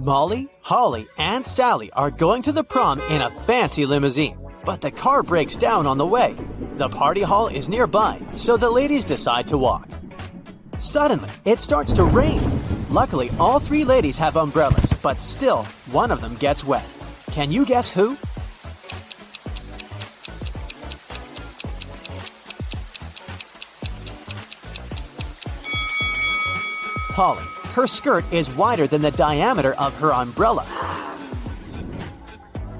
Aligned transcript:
Molly, 0.00 0.48
Holly, 0.62 1.06
and 1.18 1.46
Sally 1.46 1.92
are 1.92 2.10
going 2.10 2.40
to 2.44 2.52
the 2.52 2.64
prom 2.64 3.00
in 3.10 3.20
a 3.20 3.30
fancy 3.30 3.84
limousine, 3.84 4.38
but 4.64 4.80
the 4.80 4.90
car 4.90 5.22
breaks 5.22 5.56
down 5.56 5.86
on 5.86 5.98
the 5.98 6.06
way. 6.06 6.34
The 6.76 6.88
party 6.88 7.20
hall 7.20 7.48
is 7.48 7.68
nearby, 7.68 8.18
so 8.34 8.56
the 8.56 8.70
ladies 8.70 9.04
decide 9.04 9.46
to 9.48 9.58
walk. 9.58 9.86
Suddenly, 10.78 11.28
it 11.44 11.60
starts 11.60 11.92
to 11.92 12.04
rain. 12.04 12.40
Luckily, 12.88 13.28
all 13.38 13.58
three 13.58 13.84
ladies 13.84 14.16
have 14.16 14.36
umbrellas, 14.36 14.90
but 15.02 15.20
still, 15.20 15.64
one 15.92 16.10
of 16.10 16.22
them 16.22 16.34
gets 16.36 16.64
wet. 16.64 16.88
Can 17.32 17.52
you 17.52 17.66
guess 17.66 17.90
who? 17.90 18.16
Holly. 27.12 27.59
Her 27.72 27.86
skirt 27.86 28.24
is 28.32 28.50
wider 28.50 28.88
than 28.88 29.02
the 29.02 29.12
diameter 29.12 29.74
of 29.74 29.96
her 30.00 30.12
umbrella. 30.12 30.64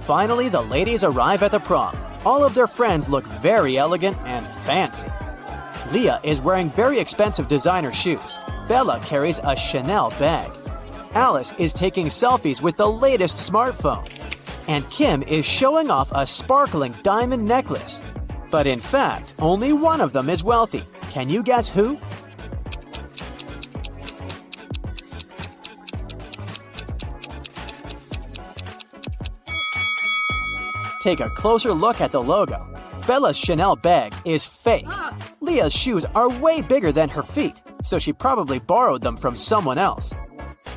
Finally, 0.00 0.48
the 0.48 0.60
ladies 0.62 1.04
arrive 1.04 1.44
at 1.44 1.52
the 1.52 1.60
prom. 1.60 1.96
All 2.24 2.44
of 2.44 2.54
their 2.54 2.66
friends 2.66 3.08
look 3.08 3.24
very 3.40 3.78
elegant 3.78 4.16
and 4.24 4.44
fancy. 4.66 5.06
Leah 5.92 6.20
is 6.24 6.42
wearing 6.42 6.70
very 6.70 6.98
expensive 6.98 7.46
designer 7.46 7.92
shoes. 7.92 8.36
Bella 8.68 9.00
carries 9.04 9.40
a 9.44 9.54
Chanel 9.54 10.10
bag. 10.18 10.50
Alice 11.14 11.52
is 11.58 11.72
taking 11.72 12.06
selfies 12.06 12.60
with 12.60 12.76
the 12.76 12.90
latest 12.90 13.50
smartphone. 13.50 14.10
And 14.66 14.88
Kim 14.90 15.22
is 15.22 15.44
showing 15.44 15.90
off 15.90 16.10
a 16.12 16.26
sparkling 16.26 16.94
diamond 17.04 17.46
necklace. 17.46 18.02
But 18.50 18.66
in 18.66 18.80
fact, 18.80 19.34
only 19.38 19.72
one 19.72 20.00
of 20.00 20.12
them 20.12 20.28
is 20.28 20.42
wealthy. 20.42 20.82
Can 21.10 21.30
you 21.30 21.44
guess 21.44 21.68
who? 21.68 21.96
Take 31.00 31.20
a 31.20 31.30
closer 31.30 31.72
look 31.72 32.00
at 32.00 32.12
the 32.12 32.22
logo. 32.22 32.68
Bella's 33.06 33.38
Chanel 33.38 33.74
bag 33.74 34.14
is 34.26 34.44
fake. 34.44 34.86
Leah's 35.40 35.72
shoes 35.72 36.04
are 36.14 36.28
way 36.28 36.60
bigger 36.60 36.92
than 36.92 37.08
her 37.08 37.22
feet, 37.22 37.62
so 37.82 37.98
she 37.98 38.12
probably 38.12 38.58
borrowed 38.58 39.02
them 39.02 39.16
from 39.16 39.34
someone 39.34 39.78
else. 39.78 40.12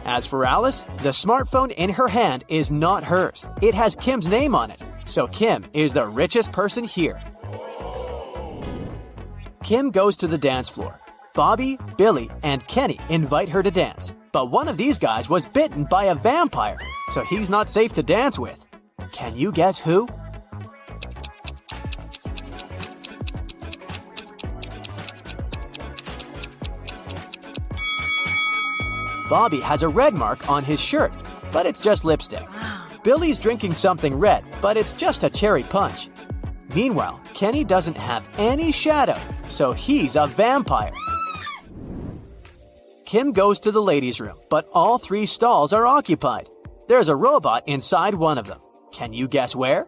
As 0.06 0.26
for 0.26 0.46
Alice, 0.46 0.84
the 1.04 1.10
smartphone 1.10 1.72
in 1.72 1.90
her 1.90 2.08
hand 2.08 2.46
is 2.48 2.72
not 2.72 3.04
hers. 3.04 3.46
It 3.62 3.74
has 3.74 3.98
Kim's 3.98 4.28
name 4.28 4.56
on 4.56 4.72
it, 4.72 4.82
so 5.06 5.28
Kim 5.28 5.66
is 5.74 5.92
the 5.92 6.08
richest 6.08 6.54
person 6.54 6.86
here. 6.86 7.22
Kim 9.62 9.92
goes 9.92 10.16
to 10.18 10.28
the 10.28 10.38
dance 10.38 10.70
floor. 10.70 11.00
Bobby, 11.34 11.78
Billy, 11.98 12.30
and 12.44 12.66
Kenny 12.68 13.00
invite 13.10 13.50
her 13.50 13.64
to 13.64 13.72
dance, 13.72 14.14
but 14.32 14.52
one 14.52 14.68
of 14.68 14.78
these 14.78 15.00
guys 15.00 15.30
was 15.30 15.48
bitten 15.48 15.84
by 15.84 16.06
a 16.06 16.16
vampire, 16.16 16.78
so 17.10 17.24
he's 17.24 17.50
not 17.50 17.68
safe 17.68 17.92
to 17.94 18.04
dance 18.04 18.40
with. 18.40 18.66
Can 19.14 19.38
you 19.38 19.52
guess 19.52 19.80
who? 19.80 20.08
Bobby 29.30 29.62
has 29.62 29.84
a 29.84 29.88
red 29.88 30.14
mark 30.16 30.50
on 30.50 30.64
his 30.64 30.82
shirt, 30.82 31.14
but 31.52 31.66
it's 31.66 31.80
just 31.80 32.04
lipstick. 32.04 32.46
Billy's 33.04 33.40
drinking 33.40 33.76
something 33.76 34.16
red, 34.16 34.44
but 34.62 34.78
it's 34.78 34.94
just 34.94 35.24
a 35.24 35.30
cherry 35.30 35.64
punch. 35.64 36.10
Meanwhile, 36.76 37.22
Kenny 37.34 37.64
doesn't 37.64 37.98
have 37.98 38.28
any 38.38 38.72
shadow, 38.72 39.18
so 39.48 39.74
he's 39.74 40.16
a 40.16 40.26
vampire. 40.26 40.94
Kim 43.06 43.32
goes 43.32 43.60
to 43.60 43.72
the 43.72 43.82
ladies' 43.82 44.20
room, 44.20 44.40
but 44.50 44.68
all 44.74 44.98
three 44.98 45.28
stalls 45.28 45.72
are 45.72 45.86
occupied. 45.86 46.50
There's 46.88 47.10
a 47.10 47.16
robot 47.16 47.64
inside 47.68 48.16
one 48.16 48.40
of 48.40 48.48
them. 48.48 48.60
Can 48.94 49.12
you 49.12 49.28
guess 49.28 49.56
where? 49.56 49.88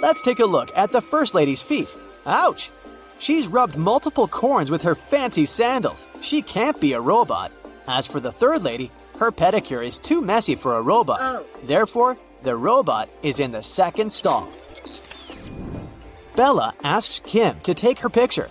Let's 0.00 0.22
take 0.22 0.40
a 0.40 0.44
look 0.44 0.70
at 0.76 0.92
the 0.92 1.00
First 1.00 1.34
Lady's 1.34 1.62
feet. 1.62 1.94
Ouch! 2.26 2.70
She's 3.18 3.46
rubbed 3.46 3.76
multiple 3.76 4.26
corns 4.26 4.70
with 4.70 4.82
her 4.82 4.94
fancy 4.94 5.46
sandals. 5.46 6.06
She 6.20 6.42
can't 6.42 6.80
be 6.80 6.92
a 6.92 7.00
robot. 7.00 7.52
As 7.86 8.06
for 8.06 8.20
the 8.20 8.32
Third 8.32 8.64
Lady, 8.64 8.90
her 9.18 9.30
pedicure 9.30 9.84
is 9.84 9.98
too 9.98 10.20
messy 10.20 10.54
for 10.54 10.76
a 10.76 10.82
robot. 10.82 11.20
Oh. 11.20 11.44
Therefore, 11.64 12.18
the 12.42 12.56
robot 12.56 13.08
is 13.22 13.38
in 13.38 13.52
the 13.52 13.62
second 13.62 14.10
stall. 14.10 14.48
Bella 16.34 16.74
asks 16.82 17.20
Kim 17.24 17.60
to 17.60 17.74
take 17.74 18.00
her 18.00 18.08
picture. 18.08 18.50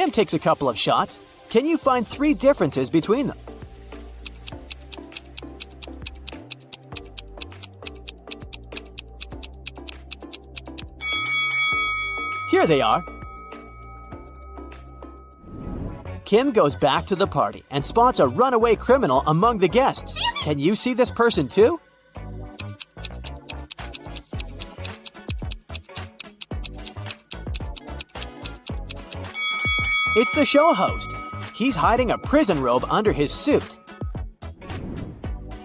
Kim 0.00 0.10
takes 0.10 0.32
a 0.32 0.38
couple 0.38 0.66
of 0.66 0.78
shots. 0.78 1.18
Can 1.50 1.66
you 1.66 1.76
find 1.76 2.08
three 2.08 2.32
differences 2.32 2.88
between 2.88 3.26
them? 3.26 3.36
Here 12.50 12.66
they 12.66 12.80
are. 12.80 13.04
Kim 16.24 16.52
goes 16.52 16.74
back 16.76 17.04
to 17.04 17.14
the 17.14 17.26
party 17.26 17.62
and 17.70 17.84
spots 17.84 18.20
a 18.20 18.26
runaway 18.26 18.76
criminal 18.76 19.22
among 19.26 19.58
the 19.58 19.68
guests. 19.68 20.18
Can 20.42 20.58
you 20.58 20.76
see 20.76 20.94
this 20.94 21.10
person 21.10 21.46
too? 21.46 21.78
It's 30.16 30.32
the 30.32 30.44
show 30.44 30.74
host. 30.74 31.14
He's 31.54 31.76
hiding 31.76 32.10
a 32.10 32.18
prison 32.18 32.60
robe 32.60 32.84
under 32.90 33.12
his 33.12 33.32
suit. 33.32 33.76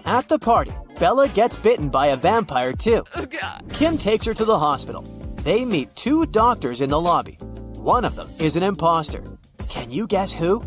At 0.04 0.28
the 0.28 0.38
party, 0.38 0.72
Bella 1.00 1.26
gets 1.26 1.56
bitten 1.56 1.88
by 1.88 2.08
a 2.08 2.16
vampire 2.16 2.72
too. 2.72 3.04
Oh. 3.16 3.26
Kim 3.70 3.98
takes 3.98 4.24
her 4.24 4.34
to 4.34 4.44
the 4.44 4.56
hospital. 4.56 5.02
They 5.42 5.64
meet 5.64 5.96
two 5.96 6.26
doctors 6.26 6.80
in 6.80 6.90
the 6.90 7.00
lobby. 7.00 7.38
One 7.74 8.04
of 8.04 8.14
them 8.14 8.28
is 8.38 8.54
an 8.54 8.62
imposter. 8.62 9.24
Can 9.68 9.90
you 9.90 10.06
guess 10.06 10.32
who? 10.32 10.60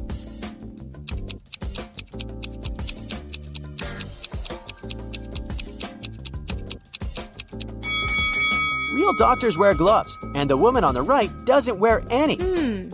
Real 8.94 9.14
doctors 9.14 9.58
wear 9.58 9.74
gloves, 9.74 10.18
and 10.36 10.50
the 10.50 10.58
woman 10.58 10.84
on 10.84 10.94
the 10.94 11.02
right 11.02 11.32
doesn't 11.46 11.80
wear 11.80 12.04
any. 12.10 12.36
Hmm. 12.36 12.90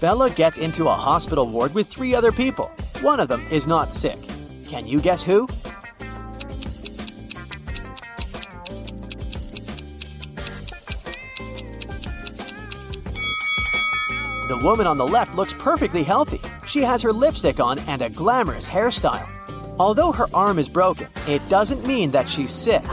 Bella 0.00 0.30
gets 0.30 0.58
into 0.58 0.86
a 0.86 0.94
hospital 0.94 1.48
ward 1.48 1.74
with 1.74 1.88
three 1.88 2.14
other 2.14 2.30
people. 2.30 2.70
One 3.00 3.18
of 3.18 3.26
them 3.26 3.44
is 3.50 3.66
not 3.66 3.92
sick. 3.92 4.16
Can 4.64 4.86
you 4.86 5.00
guess 5.00 5.24
who? 5.24 5.48
The 14.46 14.58
woman 14.62 14.86
on 14.86 14.98
the 14.98 15.06
left 15.06 15.34
looks 15.34 15.52
perfectly 15.54 16.04
healthy. 16.04 16.40
She 16.64 16.80
has 16.82 17.02
her 17.02 17.12
lipstick 17.12 17.58
on 17.58 17.80
and 17.80 18.00
a 18.00 18.08
glamorous 18.08 18.68
hairstyle. 18.68 19.28
Although 19.80 20.12
her 20.12 20.26
arm 20.32 20.60
is 20.60 20.68
broken, 20.68 21.08
it 21.26 21.46
doesn't 21.48 21.84
mean 21.86 22.12
that 22.12 22.28
she's 22.28 22.52
sick. 22.52 22.84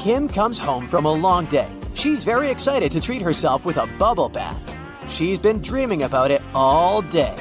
Kim 0.00 0.28
comes 0.28 0.58
home 0.58 0.86
from 0.86 1.06
a 1.06 1.12
long 1.12 1.46
day. 1.46 1.70
She's 2.04 2.22
very 2.22 2.50
excited 2.50 2.92
to 2.92 3.00
treat 3.00 3.22
herself 3.22 3.64
with 3.64 3.78
a 3.78 3.86
bubble 3.96 4.28
bath. 4.28 4.60
She's 5.08 5.38
been 5.38 5.62
dreaming 5.62 6.02
about 6.02 6.30
it 6.30 6.42
all 6.52 7.00
day. 7.00 7.34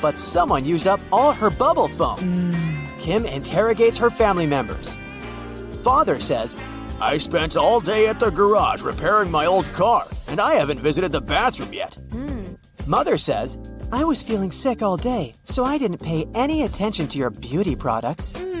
But 0.00 0.16
someone 0.16 0.64
used 0.64 0.86
up 0.86 1.00
all 1.10 1.32
her 1.32 1.50
bubble 1.50 1.88
foam. 1.88 2.20
Mm. 2.20 3.00
Kim 3.00 3.24
interrogates 3.24 3.98
her 3.98 4.10
family 4.10 4.46
members. 4.46 4.96
Father 5.82 6.20
says, 6.20 6.56
I 7.00 7.16
spent 7.16 7.56
all 7.56 7.80
day 7.80 8.06
at 8.06 8.20
the 8.20 8.30
garage 8.30 8.82
repairing 8.82 9.32
my 9.32 9.46
old 9.46 9.66
car, 9.72 10.06
and 10.28 10.40
I 10.40 10.54
haven't 10.54 10.78
visited 10.78 11.10
the 11.10 11.20
bathroom 11.20 11.72
yet. 11.72 11.94
Hmm. 12.12 12.54
Mother 12.86 13.16
says, 13.16 13.58
I 13.90 14.04
was 14.04 14.22
feeling 14.22 14.52
sick 14.52 14.80
all 14.80 14.96
day, 14.96 15.34
so 15.42 15.64
I 15.64 15.76
didn't 15.76 16.02
pay 16.02 16.24
any 16.36 16.62
attention 16.62 17.08
to 17.08 17.18
your 17.18 17.30
beauty 17.30 17.74
products. 17.74 18.30
Hmm. 18.30 18.53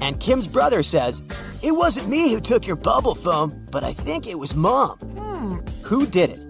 And 0.00 0.20
Kim's 0.20 0.46
brother 0.46 0.82
says, 0.82 1.22
It 1.62 1.72
wasn't 1.72 2.08
me 2.08 2.32
who 2.32 2.40
took 2.40 2.66
your 2.66 2.76
bubble 2.76 3.14
foam, 3.14 3.66
but 3.70 3.84
I 3.84 3.92
think 3.92 4.26
it 4.26 4.38
was 4.38 4.54
mom. 4.54 4.98
Hmm. 4.98 5.56
Who 5.84 6.06
did 6.06 6.30
it? 6.30 6.46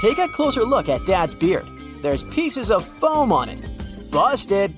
Take 0.00 0.18
a 0.18 0.28
closer 0.28 0.64
look 0.64 0.88
at 0.88 1.04
Dad's 1.04 1.34
beard. 1.34 1.66
There's 2.00 2.24
pieces 2.24 2.70
of 2.70 2.86
foam 2.86 3.32
on 3.32 3.50
it. 3.50 3.60
Busted! 4.10 4.74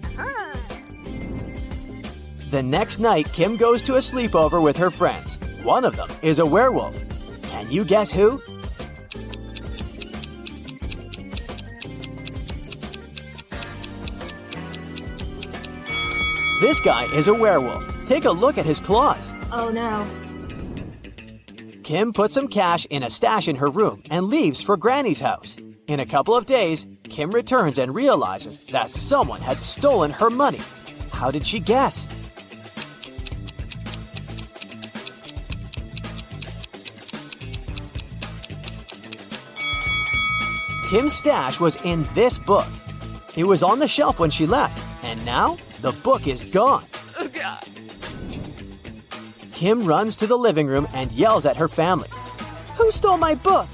The 2.50 2.62
next 2.62 2.98
night, 2.98 3.32
Kim 3.32 3.56
goes 3.56 3.80
to 3.82 3.94
a 3.94 3.98
sleepover 3.98 4.62
with 4.62 4.76
her 4.76 4.90
friends. 4.90 5.38
One 5.62 5.84
of 5.84 5.96
them 5.96 6.10
is 6.22 6.38
a 6.38 6.44
werewolf. 6.44 6.94
Can 7.44 7.70
you 7.70 7.84
guess 7.84 8.10
who? 8.10 8.42
This 16.72 16.80
guy 16.80 17.04
is 17.12 17.28
a 17.28 17.34
werewolf. 17.34 18.06
Take 18.06 18.24
a 18.24 18.30
look 18.30 18.56
at 18.56 18.64
his 18.64 18.80
claws. 18.80 19.34
Oh 19.52 19.68
no. 19.68 20.08
Kim 21.82 22.14
puts 22.14 22.32
some 22.32 22.48
cash 22.48 22.86
in 22.86 23.02
a 23.02 23.10
stash 23.10 23.46
in 23.46 23.56
her 23.56 23.68
room 23.68 24.02
and 24.08 24.28
leaves 24.28 24.62
for 24.62 24.78
Granny's 24.78 25.20
house. 25.20 25.54
In 25.86 26.00
a 26.00 26.06
couple 26.06 26.34
of 26.34 26.46
days, 26.46 26.86
Kim 27.02 27.30
returns 27.30 27.76
and 27.76 27.94
realizes 27.94 28.58
that 28.68 28.90
someone 28.90 29.42
had 29.42 29.60
stolen 29.60 30.12
her 30.12 30.30
money. 30.30 30.62
How 31.12 31.30
did 31.30 31.44
she 31.44 31.60
guess? 31.60 32.06
Kim's 40.88 41.12
stash 41.12 41.60
was 41.60 41.76
in 41.84 42.04
this 42.14 42.38
book. 42.38 42.66
It 43.36 43.44
was 43.44 43.62
on 43.62 43.78
the 43.78 43.88
shelf 43.88 44.18
when 44.18 44.30
she 44.30 44.46
left, 44.46 44.82
and 45.04 45.22
now 45.26 45.58
the 45.82 45.92
book 46.04 46.28
is 46.28 46.44
gone. 46.44 46.84
Oh 47.18 47.26
god. 47.26 47.66
Kim 49.52 49.84
runs 49.84 50.16
to 50.16 50.28
the 50.28 50.36
living 50.36 50.68
room 50.68 50.86
and 50.94 51.10
yells 51.10 51.44
at 51.44 51.56
her 51.56 51.66
family. 51.66 52.08
Who 52.76 52.90
stole 52.92 53.18
my 53.18 53.34
book? 53.34 53.68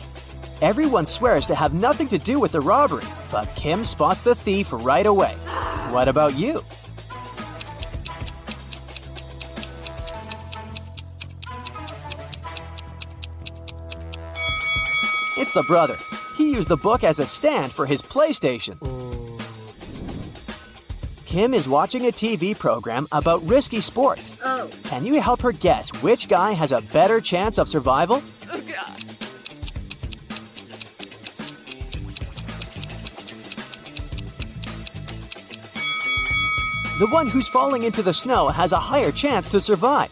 Everyone 0.63 1.05
swears 1.05 1.47
to 1.49 1.55
have 1.55 1.75
nothing 1.75 2.09
to 2.09 2.19
do 2.19 2.41
with 2.41 2.53
the 2.53 2.63
robbery, 2.63 3.05
but 3.31 3.55
Kim 3.57 3.85
spots 3.85 4.23
the 4.23 4.35
thief 4.35 4.69
right 4.73 5.05
away. 5.05 5.35
What 5.93 6.09
about 6.09 6.35
you? 6.35 6.65
It's 15.37 15.53
the 15.53 15.63
brother. 15.67 15.97
He 16.37 16.53
used 16.53 16.71
the 16.71 16.77
book 16.79 17.05
as 17.05 17.21
a 17.21 17.27
stand 17.27 17.73
for 17.73 17.85
his 17.85 18.01
PlayStation. 18.01 18.79
Kim 21.29 21.53
is 21.53 21.69
watching 21.69 22.07
a 22.07 22.11
TV 22.11 22.59
program 22.59 23.07
about 23.13 23.43
risky 23.43 23.83
sports. 23.83 24.41
Oh. 24.43 24.71
Can 24.85 25.05
you 25.05 25.21
help 25.21 25.43
her 25.43 25.53
guess 25.53 25.91
which 26.03 26.27
guy 26.27 26.53
has 26.53 26.73
a 26.73 26.81
better 26.81 27.21
chance 27.21 27.59
of 27.59 27.69
survival? 27.69 28.23
Oh 28.51 28.61
god. 28.63 28.99
The 36.99 37.09
one 37.11 37.27
who's 37.29 37.47
falling 37.49 37.83
into 37.83 38.03
the 38.03 38.15
snow 38.15 38.49
has 38.49 38.73
a 38.73 38.79
higher 38.79 39.13
chance 39.13 39.51
to 39.51 39.61
survive. 39.61 40.11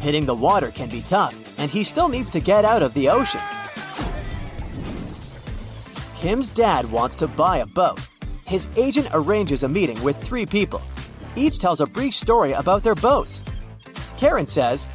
Hitting 0.00 0.24
the 0.24 0.34
water 0.34 0.70
can 0.70 0.88
be 0.88 1.02
tough, 1.02 1.36
and 1.58 1.70
he 1.70 1.84
still 1.84 2.08
needs 2.08 2.30
to 2.30 2.40
get 2.40 2.64
out 2.64 2.82
of 2.82 2.94
the 2.94 3.10
ocean. 3.10 3.42
Kim's 6.16 6.48
dad 6.48 6.90
wants 6.90 7.16
to 7.16 7.28
buy 7.28 7.58
a 7.58 7.66
boat. 7.66 8.00
His 8.46 8.68
agent 8.76 9.08
arranges 9.12 9.64
a 9.64 9.68
meeting 9.68 10.00
with 10.04 10.22
three 10.22 10.46
people. 10.46 10.80
Each 11.34 11.58
tells 11.58 11.80
a 11.80 11.86
brief 11.86 12.14
story 12.14 12.52
about 12.52 12.84
their 12.84 12.94
boats. 12.94 13.42
Karen 14.16 14.46
says, 14.46 14.86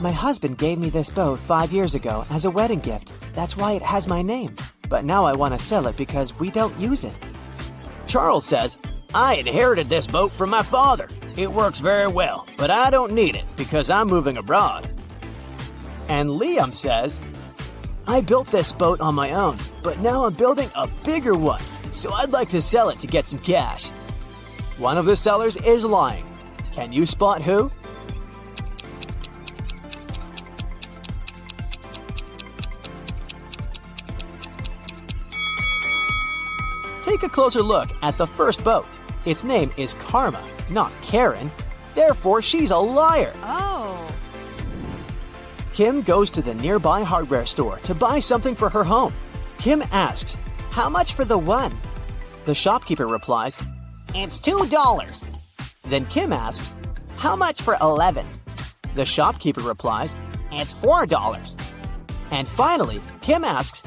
My 0.00 0.12
husband 0.12 0.58
gave 0.58 0.78
me 0.78 0.90
this 0.90 1.08
boat 1.08 1.38
five 1.38 1.72
years 1.72 1.94
ago 1.94 2.26
as 2.28 2.44
a 2.44 2.50
wedding 2.50 2.80
gift. 2.80 3.14
That's 3.34 3.56
why 3.56 3.72
it 3.72 3.82
has 3.82 4.08
my 4.08 4.20
name. 4.20 4.54
But 4.90 5.06
now 5.06 5.24
I 5.24 5.32
want 5.32 5.54
to 5.54 5.66
sell 5.66 5.86
it 5.86 5.96
because 5.96 6.38
we 6.38 6.50
don't 6.50 6.78
use 6.78 7.02
it. 7.02 7.18
Charles 8.06 8.44
says, 8.44 8.76
I 9.14 9.36
inherited 9.36 9.88
this 9.88 10.06
boat 10.06 10.30
from 10.30 10.50
my 10.50 10.62
father. 10.62 11.08
It 11.34 11.50
works 11.50 11.78
very 11.78 12.08
well, 12.08 12.46
but 12.58 12.70
I 12.70 12.90
don't 12.90 13.12
need 13.12 13.36
it 13.36 13.44
because 13.56 13.88
I'm 13.88 14.08
moving 14.08 14.36
abroad. 14.36 14.86
And 16.08 16.28
Liam 16.28 16.74
says, 16.74 17.20
I 18.06 18.20
built 18.20 18.50
this 18.50 18.72
boat 18.72 19.00
on 19.00 19.14
my 19.14 19.30
own, 19.32 19.56
but 19.82 19.98
now 20.00 20.24
I'm 20.24 20.34
building 20.34 20.70
a 20.74 20.88
bigger 21.04 21.34
one, 21.36 21.62
so 21.92 22.12
I'd 22.12 22.30
like 22.30 22.48
to 22.50 22.62
sell 22.62 22.88
it 22.90 22.98
to 23.00 23.06
get 23.06 23.26
some 23.26 23.38
cash. 23.38 23.86
One 24.78 24.96
of 24.96 25.06
the 25.06 25.16
sellers 25.16 25.56
is 25.56 25.84
lying. 25.84 26.24
Can 26.72 26.92
you 26.92 27.06
spot 27.06 27.42
who? 27.42 27.70
Take 37.02 37.22
a 37.22 37.28
closer 37.28 37.62
look 37.62 37.88
at 38.02 38.16
the 38.18 38.26
first 38.26 38.62
boat. 38.62 38.86
Its 39.24 39.42
name 39.42 39.72
is 39.76 39.94
Karma, 39.94 40.42
not 40.70 40.92
Karen. 41.02 41.50
Therefore, 41.94 42.42
she's 42.42 42.70
a 42.70 42.76
liar. 42.76 43.34
Oh. 43.42 44.06
Kim 45.72 46.02
goes 46.02 46.30
to 46.32 46.42
the 46.42 46.54
nearby 46.54 47.02
hardware 47.02 47.46
store 47.46 47.78
to 47.78 47.94
buy 47.94 48.20
something 48.20 48.54
for 48.54 48.68
her 48.68 48.84
home. 48.84 49.12
Kim 49.58 49.82
asks, 49.90 50.36
How 50.78 50.88
much 50.88 51.14
for 51.14 51.24
the 51.24 51.36
one? 51.36 51.76
The 52.44 52.54
shopkeeper 52.54 53.08
replies, 53.08 53.58
It's 54.14 54.38
two 54.38 54.64
dollars. 54.66 55.24
Then 55.82 56.06
Kim 56.06 56.32
asks, 56.32 56.72
How 57.16 57.34
much 57.34 57.62
for 57.62 57.76
eleven? 57.80 58.24
The 58.94 59.04
shopkeeper 59.04 59.60
replies, 59.60 60.14
It's 60.52 60.70
four 60.70 61.04
dollars. 61.04 61.56
And 62.30 62.46
finally, 62.46 63.00
Kim 63.22 63.42
asks, 63.42 63.82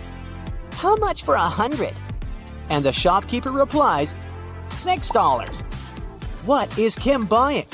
How 0.74 0.98
much 0.98 1.24
for 1.24 1.36
a 1.36 1.40
hundred? 1.40 1.94
And 2.70 2.84
the 2.84 2.92
shopkeeper 2.92 3.52
replies, 3.52 4.14
Six 4.72 5.10
dollars. 5.12 5.62
What 6.44 6.78
is 6.78 6.94
Kim 6.96 7.26
buying? 7.26 7.68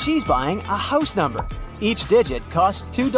She's 0.00 0.24
buying 0.24 0.60
a 0.60 0.76
house 0.78 1.14
number. 1.14 1.46
Each 1.82 2.08
digit 2.08 2.48
costs 2.48 2.88
$2. 2.88 3.14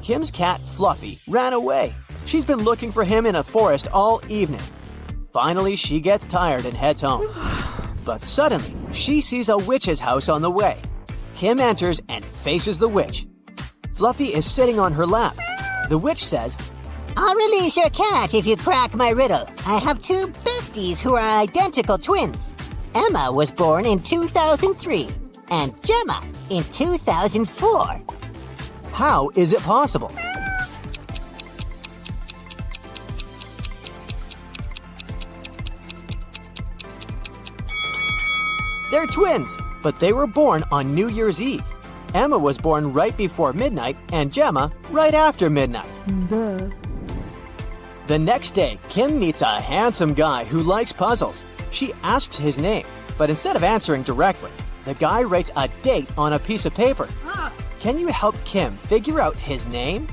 Kim's 0.00 0.30
cat, 0.30 0.60
Fluffy, 0.76 1.18
ran 1.26 1.52
away. 1.52 1.92
She's 2.24 2.44
been 2.44 2.62
looking 2.62 2.92
for 2.92 3.02
him 3.02 3.26
in 3.26 3.34
a 3.34 3.42
forest 3.42 3.88
all 3.92 4.20
evening. 4.28 4.62
Finally, 5.32 5.74
she 5.74 5.98
gets 5.98 6.24
tired 6.24 6.66
and 6.66 6.76
heads 6.76 7.00
home. 7.00 7.26
But 8.04 8.22
suddenly, 8.22 8.76
she 8.92 9.20
sees 9.20 9.48
a 9.48 9.58
witch's 9.58 9.98
house 9.98 10.28
on 10.28 10.40
the 10.40 10.50
way. 10.50 10.80
Kim 11.34 11.58
enters 11.58 12.00
and 12.08 12.24
faces 12.24 12.78
the 12.78 12.88
witch. 12.88 13.26
Fluffy 13.92 14.26
is 14.26 14.48
sitting 14.48 14.78
on 14.78 14.92
her 14.92 15.04
lap. 15.04 15.36
The 15.88 15.98
witch 15.98 16.24
says, 16.24 16.56
I'll 17.16 17.34
release 17.34 17.76
your 17.76 17.90
cat 17.90 18.34
if 18.34 18.46
you 18.46 18.56
crack 18.56 18.94
my 18.94 19.10
riddle. 19.10 19.48
I 19.66 19.78
have 19.78 20.00
two 20.00 20.28
besties 20.44 21.00
who 21.00 21.14
are 21.14 21.42
identical 21.42 21.98
twins. 21.98 22.54
Emma 22.94 23.30
was 23.32 23.50
born 23.50 23.86
in 23.86 24.00
2003 24.02 25.08
and 25.50 25.72
Gemma 25.82 26.22
in 26.50 26.64
2004. 26.64 28.02
How 28.92 29.30
is 29.36 29.52
it 29.52 29.60
possible? 29.60 30.12
They're 38.90 39.06
twins, 39.06 39.58
but 39.82 39.98
they 39.98 40.12
were 40.12 40.26
born 40.26 40.62
on 40.72 40.94
New 40.94 41.08
Year's 41.08 41.40
Eve. 41.40 41.62
Emma 42.14 42.38
was 42.38 42.56
born 42.56 42.92
right 42.92 43.16
before 43.16 43.52
midnight 43.52 43.96
and 44.12 44.32
Gemma 44.32 44.72
right 44.90 45.12
after 45.12 45.50
midnight. 45.50 45.90
Duh. 46.28 46.70
The 48.06 48.18
next 48.18 48.52
day, 48.52 48.78
Kim 48.88 49.18
meets 49.18 49.42
a 49.42 49.60
handsome 49.60 50.14
guy 50.14 50.44
who 50.44 50.62
likes 50.62 50.92
puzzles. 50.92 51.44
She 51.70 51.92
asks 52.02 52.36
his 52.36 52.58
name, 52.58 52.86
but 53.16 53.30
instead 53.30 53.56
of 53.56 53.64
answering 53.64 54.02
directly, 54.02 54.50
the 54.84 54.94
guy 54.94 55.22
writes 55.22 55.50
a 55.56 55.68
date 55.82 56.08
on 56.16 56.32
a 56.32 56.38
piece 56.38 56.66
of 56.66 56.74
paper. 56.74 57.08
Ah. 57.24 57.52
Can 57.80 57.98
you 57.98 58.08
help 58.08 58.34
Kim 58.44 58.72
figure 58.74 59.20
out 59.20 59.36
his 59.36 59.66
name? 59.66 60.08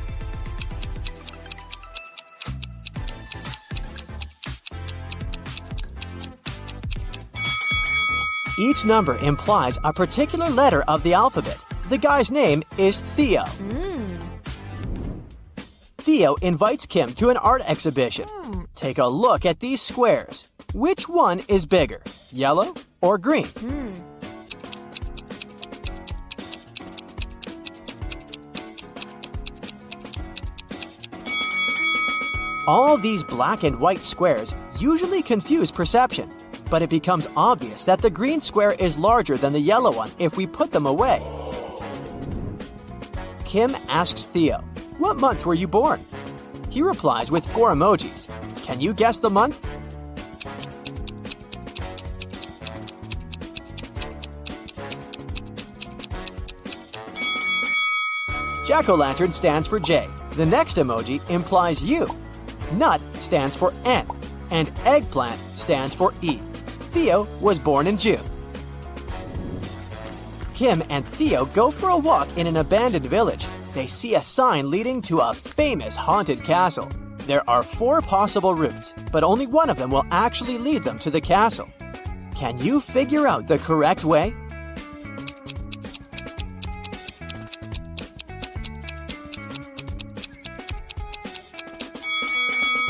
Each 8.58 8.86
number 8.86 9.18
implies 9.18 9.78
a 9.84 9.92
particular 9.92 10.50
letter 10.50 10.84
of 10.84 11.04
the 11.04 11.14
alphabet. 11.14 11.58
The 11.90 11.98
guy's 11.98 12.32
name 12.32 12.64
is 12.78 13.02
Theo. 13.02 13.44
Theo 15.98 16.36
invites 16.36 16.86
Kim 16.86 17.14
to 17.16 17.30
an 17.30 17.38
art 17.38 17.62
exhibition. 17.66 18.28
Take 18.74 18.98
a 18.98 19.08
look 19.08 19.46
at 19.46 19.60
these 19.60 19.82
squares. 19.82 20.50
Which 20.76 21.08
one 21.08 21.40
is 21.48 21.66
bigger, 21.66 22.02
yellow 22.34 22.74
or 23.00 23.18
green? 23.18 23.46
Hmm. 23.46 23.94
All 32.68 32.98
these 32.98 33.24
black 33.24 33.64
and 33.64 33.80
white 33.80 34.00
squares 34.00 34.54
usually 34.78 35.22
confuse 35.22 35.72
perception, 35.72 36.30
but 36.70 36.82
it 36.82 36.90
becomes 36.90 37.26
obvious 37.38 37.86
that 37.86 38.02
the 38.02 38.10
green 38.10 38.42
square 38.42 38.74
is 38.74 38.98
larger 38.98 39.38
than 39.38 39.54
the 39.54 39.62
yellow 39.62 39.94
one 39.94 40.12
if 40.20 40.36
we 40.36 40.46
put 40.46 40.74
them 40.74 40.86
away. 40.86 41.24
Kim 43.46 43.74
asks 43.88 44.26
Theo, 44.26 44.58
What 44.98 45.16
month 45.16 45.46
were 45.46 45.54
you 45.54 45.70
born? 45.70 46.06
He 46.70 46.82
replies 46.82 47.32
with 47.32 47.48
four 47.48 47.70
emojis. 47.72 48.28
Can 48.64 48.82
you 48.82 48.94
guess 48.94 49.20
the 49.20 49.30
month? 49.30 49.66
Jack 58.66 58.90
o' 58.90 58.96
lantern 58.96 59.32
stands 59.32 59.68
for 59.68 59.80
J. 59.80 60.10
The 60.32 60.46
next 60.46 60.78
emoji 60.78 61.22
implies 61.30 61.84
U. 61.84 62.10
Nut 62.74 63.00
stands 63.14 63.56
for 63.56 63.72
N. 63.86 64.08
And 64.50 64.72
eggplant 64.86 65.40
stands 65.56 65.94
for 65.94 66.16
E. 66.24 66.40
Theo 66.92 67.28
was 67.40 67.60
born 67.60 67.86
in 67.86 67.96
June. 67.96 68.26
Kim 70.56 70.82
and 70.90 71.06
Theo 71.06 71.46
go 71.46 71.70
for 71.70 71.90
a 71.90 71.98
walk 71.98 72.28
in 72.38 72.48
an 72.48 72.58
abandoned 72.58 73.06
village. 73.06 73.48
They 73.76 73.86
see 73.86 74.16
a 74.16 74.24
sign 74.24 74.72
leading 74.72 75.00
to 75.04 75.20
a 75.20 75.36
famous 75.36 75.96
haunted 75.96 76.44
castle. 76.44 76.90
There 77.28 77.48
are 77.48 77.62
four 77.62 78.02
possible 78.02 78.56
routes, 78.56 78.96
but 79.12 79.24
only 79.24 79.46
one 79.46 79.70
of 79.70 79.78
them 79.78 79.92
will 79.92 80.06
actually 80.10 80.58
lead 80.58 80.84
them 80.84 80.98
to 81.00 81.12
the 81.12 81.22
castle. 81.22 81.70
Can 82.36 82.58
you 82.58 82.80
figure 82.80 83.28
out 83.28 83.48
the 83.48 83.60
correct 83.60 84.06
way? 84.06 84.34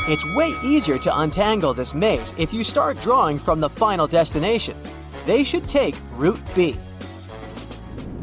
It's 0.08 0.24
way 0.36 0.54
easier 0.62 0.98
to 0.98 1.20
untangle 1.20 1.74
this 1.74 1.92
maze 1.92 2.32
if 2.38 2.54
you 2.54 2.62
start 2.62 3.00
drawing 3.00 3.40
from 3.40 3.58
the 3.58 3.68
final 3.68 4.06
destination. 4.06 4.76
They 5.26 5.42
should 5.42 5.68
take 5.68 5.96
Route 6.12 6.40
B. 6.54 6.76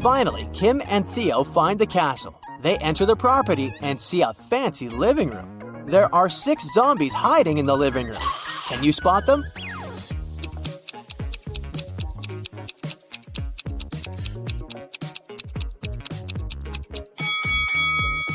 Finally, 0.00 0.48
Kim 0.54 0.80
and 0.88 1.06
Theo 1.10 1.44
find 1.44 1.78
the 1.78 1.86
castle. 1.86 2.40
They 2.62 2.78
enter 2.78 3.04
the 3.04 3.16
property 3.16 3.74
and 3.82 4.00
see 4.00 4.22
a 4.22 4.32
fancy 4.32 4.88
living 4.88 5.28
room. 5.28 5.84
There 5.86 6.12
are 6.14 6.30
six 6.30 6.72
zombies 6.72 7.12
hiding 7.12 7.58
in 7.58 7.66
the 7.66 7.76
living 7.76 8.06
room. 8.06 8.22
Can 8.66 8.82
you 8.82 8.90
spot 8.90 9.26
them? 9.26 9.44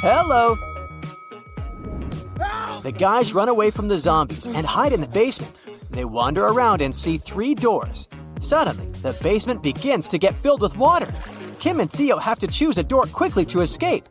Hello! 0.01 0.68
The 2.81 2.93
guys 2.93 3.33
run 3.33 3.49
away 3.49 3.71
from 3.71 3.89
the 3.89 3.97
zombies 3.97 4.47
and 4.47 4.65
hide 4.65 4.93
in 4.93 5.01
the 5.01 5.07
basement. 5.07 5.59
They 5.89 6.05
wander 6.05 6.45
around 6.45 6.81
and 6.81 6.95
see 6.95 7.17
three 7.17 7.53
doors. 7.53 8.07
Suddenly, 8.39 8.87
the 9.01 9.17
basement 9.21 9.61
begins 9.61 10.07
to 10.07 10.17
get 10.17 10.33
filled 10.33 10.61
with 10.61 10.77
water. 10.77 11.13
Kim 11.59 11.81
and 11.81 11.91
Theo 11.91 12.15
have 12.17 12.39
to 12.39 12.47
choose 12.47 12.77
a 12.77 12.83
door 12.83 13.03
quickly 13.03 13.43
to 13.47 13.59
escape. 13.59 14.07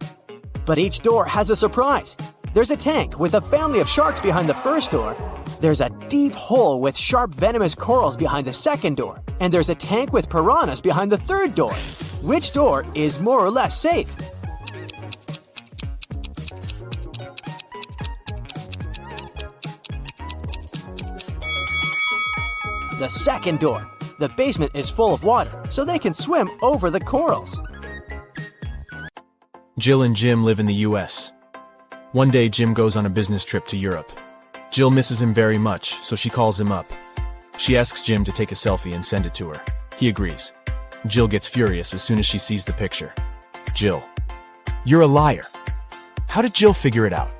But 0.66 0.78
each 0.78 1.00
door 1.00 1.24
has 1.24 1.48
a 1.48 1.56
surprise. 1.56 2.14
There's 2.52 2.70
a 2.70 2.76
tank 2.76 3.18
with 3.18 3.34
a 3.34 3.40
family 3.40 3.80
of 3.80 3.88
sharks 3.88 4.20
behind 4.20 4.50
the 4.50 4.60
first 4.66 4.90
door. 4.90 5.16
There's 5.62 5.80
a 5.80 5.88
deep 6.10 6.34
hole 6.34 6.82
with 6.82 6.94
sharp 6.94 7.30
venomous 7.30 7.74
corals 7.74 8.18
behind 8.18 8.46
the 8.46 8.52
second 8.52 8.98
door. 8.98 9.22
And 9.40 9.50
there's 9.50 9.70
a 9.70 9.74
tank 9.74 10.12
with 10.12 10.28
piranhas 10.28 10.82
behind 10.82 11.10
the 11.10 11.16
third 11.16 11.54
door. 11.54 11.74
Which 12.22 12.52
door 12.52 12.84
is 12.94 13.18
more 13.18 13.40
or 13.40 13.50
less 13.50 13.80
safe? 13.80 14.14
The 22.98 23.08
second 23.08 23.60
door. 23.60 23.88
The 24.18 24.28
basement 24.30 24.72
is 24.74 24.90
full 24.90 25.14
of 25.14 25.22
water, 25.22 25.62
so 25.70 25.84
they 25.84 26.00
can 26.00 26.12
swim 26.12 26.50
over 26.62 26.90
the 26.90 26.98
corals. 26.98 27.60
Jill 29.78 30.02
and 30.02 30.16
Jim 30.16 30.42
live 30.42 30.58
in 30.58 30.66
the 30.66 30.82
US. 30.88 31.32
One 32.10 32.28
day, 32.28 32.48
Jim 32.48 32.74
goes 32.74 32.96
on 32.96 33.06
a 33.06 33.10
business 33.10 33.44
trip 33.44 33.66
to 33.66 33.76
Europe. 33.76 34.10
Jill 34.72 34.90
misses 34.90 35.22
him 35.22 35.32
very 35.32 35.58
much, 35.58 35.94
so 36.02 36.16
she 36.16 36.28
calls 36.28 36.58
him 36.58 36.72
up. 36.72 36.90
She 37.56 37.78
asks 37.78 38.02
Jim 38.02 38.24
to 38.24 38.32
take 38.32 38.50
a 38.50 38.56
selfie 38.56 38.96
and 38.96 39.06
send 39.06 39.26
it 39.26 39.34
to 39.34 39.50
her. 39.50 39.62
He 39.96 40.08
agrees. 40.08 40.52
Jill 41.06 41.28
gets 41.28 41.46
furious 41.46 41.94
as 41.94 42.02
soon 42.02 42.18
as 42.18 42.26
she 42.26 42.40
sees 42.40 42.64
the 42.64 42.72
picture. 42.72 43.14
Jill, 43.76 44.02
you're 44.84 45.02
a 45.02 45.06
liar. 45.06 45.46
How 46.26 46.42
did 46.42 46.52
Jill 46.52 46.74
figure 46.74 47.06
it 47.06 47.12
out? 47.12 47.37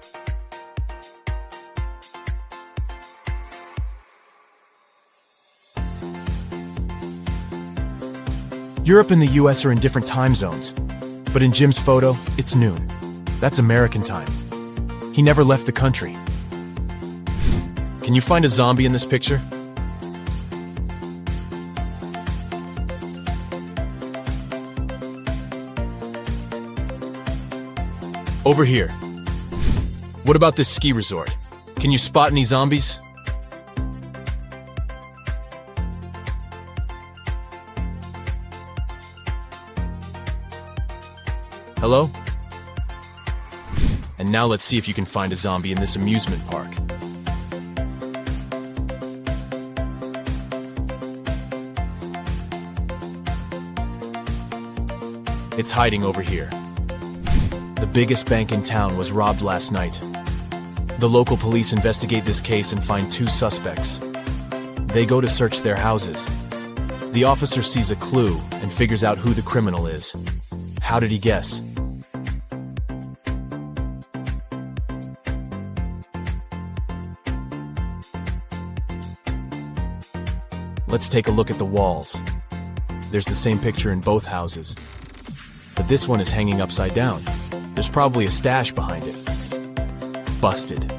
Europe 8.89 9.11
and 9.11 9.21
the 9.21 9.35
US 9.43 9.67
are 9.67 9.71
in 9.71 9.79
different 9.79 10.07
time 10.07 10.35
zones, 10.35 10.73
but 11.35 11.43
in 11.43 11.53
Jim's 11.53 11.79
photo, 11.79 12.17
it's 12.39 12.55
noon. 12.55 12.89
That's 13.39 13.59
American 13.59 14.03
time. 14.03 14.27
He 15.13 15.21
never 15.21 15.45
left 15.45 15.67
the 15.67 15.73
country. 15.73 16.17
Can 18.01 18.15
you 18.15 18.23
find 18.23 18.47
a 18.47 18.49
zombie 18.49 18.87
in 18.87 18.95
this 18.95 19.05
picture? 19.05 19.43
Over 28.47 28.65
here. 28.65 28.89
What 30.25 30.35
about 30.35 30.57
this 30.57 30.71
ski 30.71 30.95
resort? 30.95 31.31
Can 31.77 31.91
you 31.91 31.99
spot 31.99 32.31
any 32.31 32.43
zombies? 32.43 33.03
Hello? 41.81 42.11
And 44.19 44.33
now 44.33 44.47
let's 44.47 44.65
see 44.65 44.79
if 44.79 44.89
you 44.89 44.95
can 44.95 45.05
find 45.05 45.33
a 45.33 45.37
zombie 45.37 45.71
in 45.71 45.79
this 45.79 45.95
amusement 45.95 46.45
park. 46.49 46.69
It's 55.57 55.71
hiding 55.71 56.03
over 56.03 56.21
here. 56.21 56.51
The 57.77 57.89
biggest 57.93 58.29
bank 58.29 58.51
in 58.51 58.65
town 58.65 58.97
was 58.97 59.13
robbed 59.13 59.41
last 59.41 59.71
night. 59.71 60.01
The 60.99 61.09
local 61.09 61.37
police 61.37 61.73
investigate 61.73 62.25
this 62.25 62.41
case 62.41 62.73
and 62.73 62.83
find 62.83 63.11
two 63.13 63.29
suspects. 63.29 64.01
They 64.89 65.07
go 65.07 65.21
to 65.21 65.31
search 65.31 65.61
their 65.61 65.77
houses. 65.77 66.29
The 67.13 67.23
officer 67.23 67.63
sees 67.63 67.93
a 67.93 67.97
clue 67.97 68.37
and 68.51 68.73
figures 68.73 69.05
out 69.05 69.17
who 69.17 69.33
the 69.33 69.43
criminal 69.43 69.87
is. 69.87 70.17
How 70.81 70.99
did 70.99 71.13
he 71.13 71.21
guess? 71.21 71.63
Let's 80.91 81.11
take 81.11 81.29
a 81.29 81.31
look 81.31 81.51
at 81.51 81.59
the 81.59 81.67
walls. 81.67 82.19
There's 83.11 83.27
the 83.27 83.35
same 83.35 83.59
picture 83.59 83.93
in 83.93 84.01
both 84.01 84.25
houses. 84.25 84.75
But 85.77 85.87
this 85.87 86.09
one 86.09 86.19
is 86.19 86.31
hanging 86.31 86.63
upside 86.63 86.95
down. 86.95 87.21
There's 87.75 87.91
probably 87.91 88.25
a 88.25 88.31
stash 88.31 88.73
behind 88.73 89.05
it. 89.07 90.41
Busted. 90.41 90.91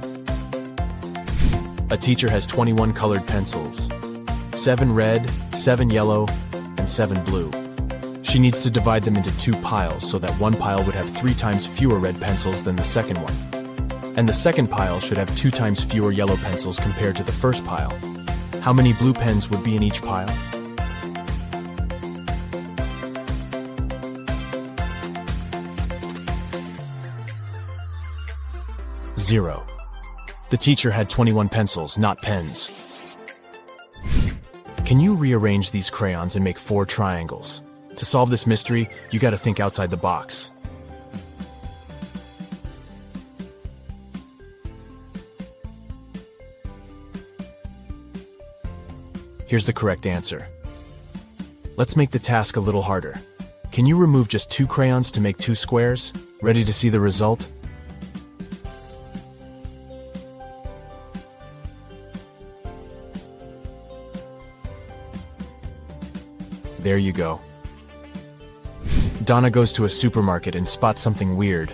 A 1.90 1.98
teacher 1.98 2.30
has 2.30 2.46
21 2.46 2.94
colored 2.94 3.26
pencils. 3.26 3.90
7 4.54 4.94
red, 4.94 5.28
7 5.56 5.90
yellow, 5.90 6.28
and 6.78 6.88
7 6.88 7.24
blue. 7.24 7.52
She 8.22 8.38
needs 8.38 8.60
to 8.60 8.70
divide 8.70 9.06
them 9.06 9.16
into 9.16 9.36
two 9.40 9.54
piles 9.54 10.08
so 10.08 10.20
that 10.20 10.40
one 10.40 10.54
pile 10.54 10.84
would 10.84 10.94
have 10.94 11.10
three 11.18 11.34
times 11.34 11.66
fewer 11.66 11.98
red 11.98 12.22
pencils 12.22 12.62
than 12.62 12.76
the 12.76 12.84
second 12.84 13.24
one. 13.24 13.34
And 14.16 14.30
the 14.30 14.34
second 14.34 14.68
pile 14.68 15.00
should 15.00 15.18
have 15.18 15.36
two 15.36 15.50
times 15.50 15.84
fewer 15.84 16.12
yellow 16.12 16.38
pencils 16.38 16.78
compared 16.78 17.16
to 17.16 17.24
the 17.24 17.32
first 17.32 17.66
pile. 17.66 17.98
How 18.62 18.74
many 18.74 18.92
blue 18.94 19.14
pens 19.14 19.50
would 19.50 19.64
be 19.64 19.76
in 19.78 19.84
each 19.84 20.02
pile? 20.02 20.28
Zero. 29.18 29.66
The 30.50 30.58
teacher 30.58 30.92
had 30.92 31.10
21 31.10 31.48
pencils, 31.50 31.98
not 31.98 32.22
pens. 32.22 33.18
Can 34.86 35.00
you 35.00 35.16
rearrange 35.16 35.72
these 35.72 35.90
crayons 35.90 36.36
and 36.36 36.44
make 36.44 36.58
four 36.58 36.86
triangles? 36.86 37.62
To 37.96 38.06
solve 38.06 38.30
this 38.30 38.48
mystery, 38.48 38.90
you 39.12 39.20
gotta 39.20 39.38
think 39.38 39.60
outside 39.60 39.90
the 39.90 39.98
box. 39.98 40.52
Here's 49.50 49.66
the 49.66 49.74
correct 49.74 50.06
answer. 50.06 50.48
Let's 51.76 51.96
make 51.96 52.12
the 52.12 52.20
task 52.20 52.56
a 52.56 52.60
little 52.60 52.84
harder. 52.84 53.20
Can 53.72 53.88
you 53.88 53.98
remove 53.98 54.28
just 54.28 54.52
two 54.52 54.68
crayons 54.68 55.10
to 55.14 55.22
make 55.22 55.40
two 55.40 55.56
squares? 55.56 56.14
Ready 56.44 56.64
to 56.64 56.72
see 56.72 56.90
the 56.90 57.00
result? 57.00 57.48
There 66.78 67.00
you 67.00 67.12
go. 67.12 67.42
Donna 69.24 69.50
goes 69.50 69.74
to 69.74 69.86
a 69.86 69.90
supermarket 69.90 70.54
and 70.54 70.68
spots 70.68 71.02
something 71.02 71.36
weird. 71.36 71.74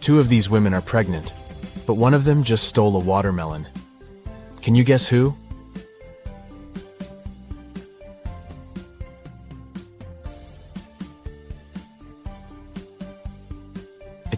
Two 0.00 0.20
of 0.20 0.28
these 0.28 0.48
women 0.48 0.72
are 0.74 0.80
pregnant, 0.80 1.32
but 1.88 1.94
one 1.94 2.14
of 2.14 2.22
them 2.22 2.44
just 2.44 2.68
stole 2.68 2.94
a 2.94 3.04
watermelon. 3.04 3.66
Can 4.62 4.76
you 4.76 4.84
guess 4.84 5.08
who? 5.08 5.36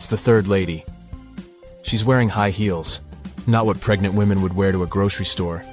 It's 0.03 0.09
the 0.09 0.17
third 0.17 0.49
lady. 0.49 0.85
She's 1.85 2.05
wearing 2.05 2.29
high 2.29 2.51
heels, 2.51 3.01
not 3.47 3.67
what 3.67 3.81
pregnant 3.81 4.17
women 4.17 4.43
would 4.43 4.53
wear 4.53 4.73
to 4.73 4.83
a 4.83 4.87
grocery 4.89 5.25
store. 5.25 5.65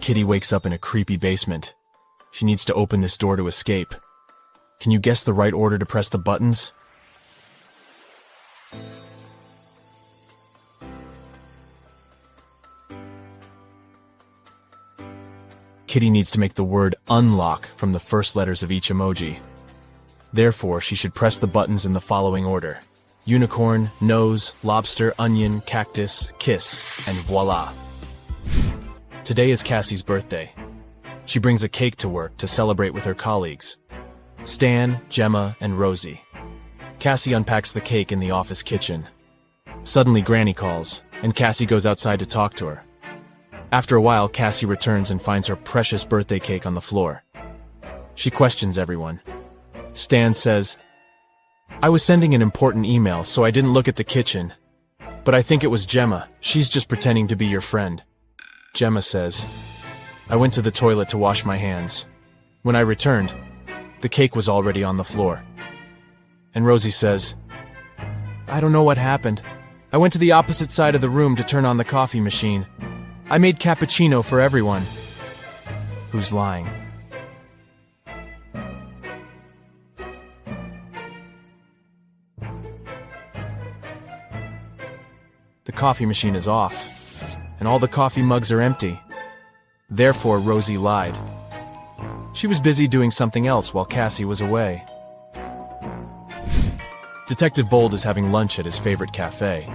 Kitty 0.00 0.24
wakes 0.24 0.54
up 0.54 0.64
in 0.64 0.72
a 0.72 0.78
creepy 0.78 1.18
basement. 1.18 1.74
She 2.32 2.46
needs 2.46 2.64
to 2.64 2.72
open 2.72 3.02
this 3.02 3.18
door 3.18 3.36
to 3.36 3.46
escape. 3.46 3.94
Can 4.80 4.90
you 4.90 4.98
guess 4.98 5.22
the 5.22 5.34
right 5.34 5.52
order 5.52 5.76
to 5.76 5.84
press 5.84 6.08
the 6.08 6.16
buttons? 6.16 6.72
Kitty 15.86 16.08
needs 16.08 16.30
to 16.30 16.40
make 16.40 16.54
the 16.54 16.64
word 16.64 16.96
unlock 17.10 17.66
from 17.76 17.92
the 17.92 18.00
first 18.00 18.34
letters 18.34 18.62
of 18.62 18.72
each 18.72 18.88
emoji. 18.88 19.38
Therefore, 20.36 20.82
she 20.82 20.96
should 20.96 21.14
press 21.14 21.38
the 21.38 21.46
buttons 21.46 21.86
in 21.86 21.94
the 21.94 22.00
following 22.00 22.44
order. 22.44 22.78
Unicorn, 23.24 23.90
nose, 24.02 24.52
lobster, 24.62 25.14
onion, 25.18 25.62
cactus, 25.62 26.30
kiss, 26.38 27.08
and 27.08 27.16
voila. 27.20 27.72
Today 29.24 29.50
is 29.50 29.62
Cassie's 29.62 30.02
birthday. 30.02 30.52
She 31.24 31.38
brings 31.38 31.62
a 31.62 31.70
cake 31.70 31.96
to 31.96 32.10
work 32.10 32.36
to 32.36 32.46
celebrate 32.46 32.92
with 32.92 33.06
her 33.06 33.14
colleagues. 33.14 33.78
Stan, 34.44 35.00
Gemma, 35.08 35.56
and 35.62 35.78
Rosie. 35.78 36.20
Cassie 36.98 37.32
unpacks 37.32 37.72
the 37.72 37.80
cake 37.80 38.12
in 38.12 38.20
the 38.20 38.32
office 38.32 38.62
kitchen. 38.62 39.08
Suddenly, 39.84 40.20
Granny 40.20 40.52
calls, 40.52 41.02
and 41.22 41.34
Cassie 41.34 41.64
goes 41.64 41.86
outside 41.86 42.18
to 42.18 42.26
talk 42.26 42.52
to 42.56 42.66
her. 42.66 42.84
After 43.72 43.96
a 43.96 44.02
while, 44.02 44.28
Cassie 44.28 44.66
returns 44.66 45.10
and 45.10 45.20
finds 45.20 45.46
her 45.46 45.56
precious 45.56 46.04
birthday 46.04 46.38
cake 46.38 46.66
on 46.66 46.74
the 46.74 46.82
floor. 46.82 47.24
She 48.16 48.30
questions 48.30 48.76
everyone. 48.76 49.22
Stan 49.96 50.34
says, 50.34 50.76
I 51.82 51.88
was 51.88 52.02
sending 52.02 52.34
an 52.34 52.42
important 52.42 52.84
email, 52.84 53.24
so 53.24 53.44
I 53.44 53.50
didn't 53.50 53.72
look 53.72 53.88
at 53.88 53.96
the 53.96 54.04
kitchen. 54.04 54.52
But 55.24 55.34
I 55.34 55.40
think 55.40 55.64
it 55.64 55.68
was 55.68 55.86
Gemma. 55.86 56.28
She's 56.40 56.68
just 56.68 56.88
pretending 56.88 57.28
to 57.28 57.36
be 57.36 57.46
your 57.46 57.62
friend. 57.62 58.02
Gemma 58.74 59.00
says, 59.00 59.46
I 60.28 60.36
went 60.36 60.52
to 60.52 60.62
the 60.62 60.70
toilet 60.70 61.08
to 61.08 61.18
wash 61.18 61.46
my 61.46 61.56
hands. 61.56 62.06
When 62.62 62.76
I 62.76 62.80
returned, 62.80 63.32
the 64.02 64.10
cake 64.10 64.36
was 64.36 64.50
already 64.50 64.84
on 64.84 64.98
the 64.98 65.04
floor. 65.04 65.42
And 66.54 66.66
Rosie 66.66 66.90
says, 66.90 67.34
I 68.48 68.60
don't 68.60 68.72
know 68.72 68.82
what 68.82 68.98
happened. 68.98 69.40
I 69.94 69.96
went 69.96 70.12
to 70.12 70.18
the 70.18 70.32
opposite 70.32 70.70
side 70.70 70.94
of 70.94 71.00
the 71.00 71.08
room 71.08 71.36
to 71.36 71.42
turn 71.42 71.64
on 71.64 71.78
the 71.78 71.84
coffee 71.84 72.20
machine. 72.20 72.66
I 73.30 73.38
made 73.38 73.60
cappuccino 73.60 74.22
for 74.22 74.40
everyone. 74.40 74.84
Who's 76.10 76.34
lying? 76.34 76.68
Coffee 85.76 86.06
machine 86.06 86.34
is 86.34 86.48
off, 86.48 87.38
and 87.60 87.68
all 87.68 87.78
the 87.78 87.86
coffee 87.86 88.22
mugs 88.22 88.50
are 88.50 88.60
empty. 88.60 88.98
Therefore, 89.88 90.38
Rosie 90.38 90.78
lied. 90.78 91.14
She 92.32 92.46
was 92.46 92.60
busy 92.60 92.88
doing 92.88 93.10
something 93.10 93.46
else 93.46 93.72
while 93.72 93.84
Cassie 93.84 94.24
was 94.24 94.40
away. 94.40 94.84
Detective 97.28 97.68
Bold 97.70 97.94
is 97.94 98.02
having 98.02 98.32
lunch 98.32 98.58
at 98.58 98.64
his 98.64 98.78
favorite 98.78 99.12
cafe. 99.12 99.68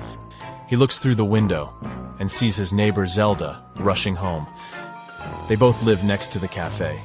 He 0.67 0.75
looks 0.75 0.99
through 0.99 1.15
the 1.15 1.25
window 1.25 1.73
and 2.19 2.29
sees 2.29 2.55
his 2.55 2.73
neighbor 2.73 3.07
Zelda 3.07 3.63
rushing 3.77 4.15
home. 4.15 4.47
They 5.49 5.55
both 5.55 5.83
live 5.83 6.03
next 6.03 6.31
to 6.31 6.39
the 6.39 6.47
cafe. 6.47 7.01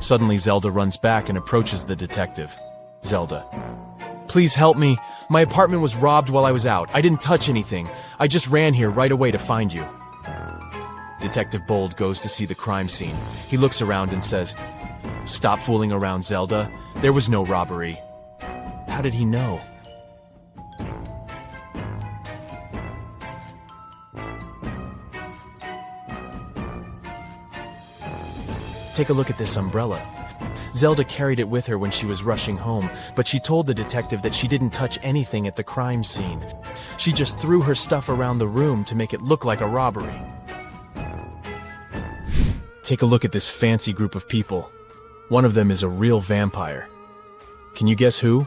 Suddenly, 0.00 0.38
Zelda 0.38 0.70
runs 0.70 0.96
back 0.96 1.28
and 1.28 1.36
approaches 1.36 1.84
the 1.84 1.96
detective. 1.96 2.58
Zelda. 3.04 3.44
Please 4.30 4.54
help 4.54 4.76
me. 4.76 4.96
My 5.28 5.40
apartment 5.40 5.82
was 5.82 5.96
robbed 5.96 6.30
while 6.30 6.46
I 6.46 6.52
was 6.52 6.64
out. 6.64 6.88
I 6.94 7.00
didn't 7.00 7.20
touch 7.20 7.48
anything. 7.48 7.88
I 8.20 8.28
just 8.28 8.46
ran 8.46 8.74
here 8.74 8.88
right 8.88 9.10
away 9.10 9.32
to 9.32 9.38
find 9.38 9.74
you. 9.74 9.84
Detective 11.20 11.66
Bold 11.66 11.96
goes 11.96 12.20
to 12.20 12.28
see 12.28 12.46
the 12.46 12.54
crime 12.54 12.88
scene. 12.88 13.16
He 13.48 13.56
looks 13.56 13.82
around 13.82 14.12
and 14.12 14.22
says, 14.22 14.54
Stop 15.24 15.58
fooling 15.58 15.90
around, 15.90 16.22
Zelda. 16.22 16.70
There 16.98 17.12
was 17.12 17.28
no 17.28 17.44
robbery. 17.44 17.98
How 18.86 19.00
did 19.00 19.14
he 19.14 19.24
know? 19.24 19.60
Take 28.94 29.08
a 29.08 29.12
look 29.12 29.28
at 29.28 29.38
this 29.38 29.56
umbrella. 29.56 30.19
Zelda 30.72 31.04
carried 31.04 31.38
it 31.38 31.48
with 31.48 31.66
her 31.66 31.78
when 31.78 31.90
she 31.90 32.06
was 32.06 32.22
rushing 32.22 32.56
home, 32.56 32.88
but 33.16 33.26
she 33.26 33.40
told 33.40 33.66
the 33.66 33.74
detective 33.74 34.22
that 34.22 34.34
she 34.34 34.48
didn't 34.48 34.70
touch 34.70 34.98
anything 35.02 35.46
at 35.46 35.56
the 35.56 35.64
crime 35.64 36.04
scene. 36.04 36.44
She 36.98 37.12
just 37.12 37.38
threw 37.38 37.60
her 37.62 37.74
stuff 37.74 38.08
around 38.08 38.38
the 38.38 38.48
room 38.48 38.84
to 38.84 38.94
make 38.94 39.12
it 39.12 39.22
look 39.22 39.44
like 39.44 39.60
a 39.60 39.66
robbery. 39.66 40.20
Take 42.82 43.02
a 43.02 43.06
look 43.06 43.24
at 43.24 43.32
this 43.32 43.48
fancy 43.48 43.92
group 43.92 44.14
of 44.14 44.28
people. 44.28 44.70
One 45.28 45.44
of 45.44 45.54
them 45.54 45.70
is 45.70 45.82
a 45.82 45.88
real 45.88 46.20
vampire. 46.20 46.88
Can 47.76 47.86
you 47.86 47.94
guess 47.94 48.18
who? 48.18 48.46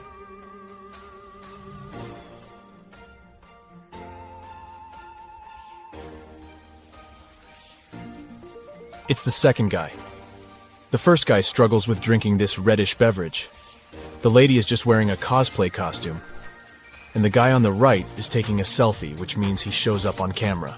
It's 9.10 9.24
the 9.24 9.32
second 9.32 9.70
guy. 9.70 9.92
The 10.94 11.00
first 11.00 11.26
guy 11.26 11.42
struggles 11.42 11.88
with 11.88 12.02
drinking 12.02 12.38
this 12.38 12.60
reddish 12.60 12.94
beverage. 12.94 13.50
The 14.22 14.30
lady 14.30 14.60
is 14.60 14.66
just 14.68 14.86
wearing 14.86 15.10
a 15.10 15.16
cosplay 15.16 15.74
costume. 15.74 16.22
And 17.16 17.24
the 17.24 17.32
guy 17.32 17.52
on 17.52 17.64
the 17.64 17.72
right 17.72 18.06
is 18.20 18.30
taking 18.30 18.60
a 18.60 18.64
selfie, 18.64 19.20
which 19.20 19.36
means 19.36 19.60
he 19.60 19.72
shows 19.72 20.06
up 20.06 20.22
on 20.22 20.32
camera. 20.32 20.78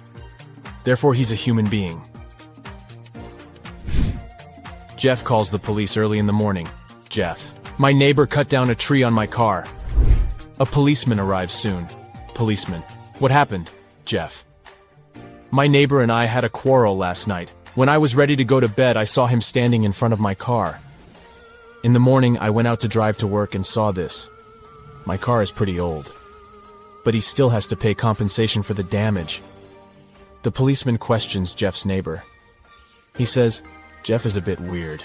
Therefore, 0.86 1.14
he's 1.14 1.34
a 1.34 1.36
human 1.36 1.68
being. 1.68 2.02
Jeff 4.96 5.22
calls 5.26 5.52
the 5.52 5.60
police 5.60 5.98
early 5.98 6.18
in 6.18 6.28
the 6.28 6.32
morning. 6.32 6.70
Jeff. 7.10 7.54
My 7.78 7.92
neighbor 7.92 8.26
cut 8.26 8.48
down 8.48 8.70
a 8.70 8.76
tree 8.76 9.04
on 9.04 9.14
my 9.14 9.28
car. 9.28 9.68
A 10.62 10.66
policeman 10.66 11.20
arrives 11.20 11.54
soon. 11.54 11.88
Policeman. 12.36 12.80
What 13.20 13.32
happened? 13.32 13.70
Jeff. 14.06 14.46
My 15.52 15.68
neighbor 15.68 16.02
and 16.02 16.10
I 16.10 16.24
had 16.24 16.46
a 16.46 16.50
quarrel 16.50 16.96
last 16.96 17.28
night. 17.28 17.52
When 17.76 17.90
I 17.90 17.98
was 17.98 18.16
ready 18.16 18.38
to 18.38 18.46
go 18.46 18.62
to 18.62 18.70
bed, 18.70 18.96
I 18.96 19.04
saw 19.04 19.28
him 19.28 19.42
standing 19.42 19.84
in 19.84 19.92
front 19.92 20.14
of 20.14 20.20
my 20.22 20.34
car. 20.34 20.80
In 21.84 21.92
the 21.92 22.00
morning, 22.00 22.38
I 22.40 22.50
went 22.50 22.70
out 22.70 22.80
to 22.80 22.88
drive 22.88 23.18
to 23.18 23.28
work 23.28 23.54
and 23.54 23.66
saw 23.66 23.92
this. 23.92 24.30
My 25.06 25.18
car 25.18 25.42
is 25.42 25.52
pretty 25.52 25.78
old. 25.78 26.10
But 27.04 27.14
he 27.14 27.20
still 27.20 27.50
has 27.50 27.68
to 27.68 27.76
pay 27.76 27.94
compensation 27.94 28.64
for 28.64 28.74
the 28.74 28.84
damage. 28.84 29.42
The 30.44 30.52
policeman 30.52 30.98
questions 30.98 31.54
Jeff's 31.54 31.86
neighbor. 31.86 32.24
He 33.18 33.26
says, 33.26 33.62
Jeff 34.04 34.26
is 34.26 34.38
a 34.38 34.42
bit 34.42 34.62
weird. 34.62 35.04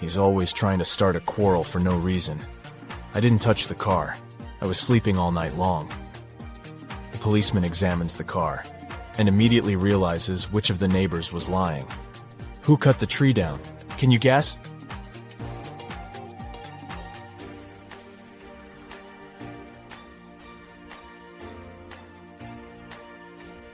He's 0.00 0.16
always 0.16 0.54
trying 0.54 0.78
to 0.78 0.86
start 0.86 1.16
a 1.16 1.20
quarrel 1.20 1.64
for 1.64 1.80
no 1.80 1.98
reason. 1.98 2.40
I 3.12 3.20
didn't 3.20 3.42
touch 3.42 3.68
the 3.68 3.74
car. 3.74 4.16
I 4.62 4.66
was 4.66 4.78
sleeping 4.78 5.18
all 5.18 5.32
night 5.32 5.58
long. 5.58 5.92
The 7.12 7.18
policeman 7.18 7.64
examines 7.64 8.16
the 8.16 8.24
car 8.24 8.64
and 9.20 9.28
immediately 9.28 9.76
realizes 9.76 10.50
which 10.50 10.70
of 10.70 10.78
the 10.78 10.88
neighbors 10.88 11.30
was 11.30 11.46
lying. 11.46 11.86
Who 12.62 12.78
cut 12.78 13.00
the 13.00 13.06
tree 13.06 13.34
down? 13.34 13.60
Can 13.98 14.10
you 14.10 14.18
guess? 14.18 14.58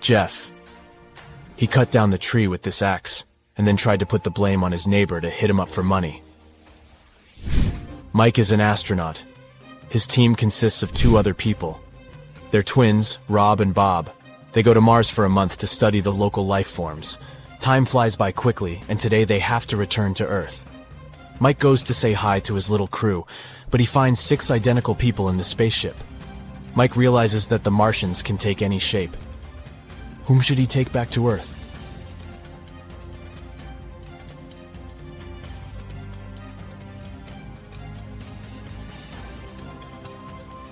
Jeff. 0.01 0.51
He 1.57 1.69
cut 1.69 1.93
down 1.93 2.11
the 2.11 2.19
tree 2.19 2.49
with 2.49 2.63
this 2.63 2.83
axe 2.83 3.25
and 3.57 3.69
then 3.69 3.77
tried 3.77 4.01
to 4.01 4.07
put 4.07 4.25
the 4.25 4.31
blame 4.31 4.65
on 4.65 4.73
his 4.73 4.89
neighbor 4.89 5.21
to 5.21 5.31
hit 5.31 5.49
him 5.49 5.61
up 5.61 5.69
for 5.69 5.85
money. 5.85 6.23
Mike 8.13 8.41
is 8.41 8.51
an 8.51 8.61
astronaut. 8.61 9.23
His 9.91 10.09
team 10.09 10.35
consists 10.35 10.83
of 10.83 10.93
two 10.93 11.17
other 11.17 11.35
people. 11.35 11.81
They're 12.51 12.65
twins, 12.65 13.21
Rob 13.29 13.61
and 13.61 13.73
Bob. 13.73 14.11
They 14.57 14.63
go 14.63 14.73
to 14.73 14.81
Mars 14.81 15.11
for 15.11 15.27
a 15.27 15.29
month 15.29 15.59
to 15.59 15.67
study 15.67 16.01
the 16.01 16.15
local 16.15 16.47
life 16.47 16.67
forms. 16.67 17.19
Time 17.61 17.85
flies 17.85 18.17
by 18.17 18.33
quickly, 18.33 18.81
and 18.89 18.99
today 18.99 19.25
they 19.25 19.39
have 19.39 19.67
to 19.67 19.77
return 19.77 20.15
to 20.15 20.27
Earth. 20.27 20.65
Mike 21.41 21.59
goes 21.59 21.83
to 21.83 21.93
say 21.93 22.15
hi 22.15 22.41
to 22.41 22.55
his 22.55 22.71
little 22.71 22.87
crew, 22.87 23.27
but 23.71 23.81
he 23.81 23.85
finds 23.85 24.19
six 24.19 24.51
identical 24.51 24.95
people 24.95 25.29
in 25.29 25.37
the 25.37 25.45
spaceship. 25.45 25.95
Mike 26.75 26.97
realizes 26.97 27.49
that 27.49 27.65
the 27.65 27.71
Martians 27.71 28.23
can 28.23 28.39
take 28.39 28.63
any 28.63 28.79
shape. 28.79 29.15
Whom 30.25 30.41
should 30.41 30.57
he 30.57 30.67
take 30.67 30.91
back 30.91 31.11
to 31.11 31.29
Earth? 31.29 31.53